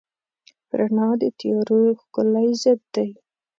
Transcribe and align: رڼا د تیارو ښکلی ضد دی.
رڼا 0.77 1.09
د 1.21 1.23
تیارو 1.39 1.79
ښکلی 2.01 2.47
ضد 2.61 2.79
دی. 2.93 3.09